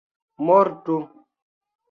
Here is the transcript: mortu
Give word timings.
mortu 0.47 0.97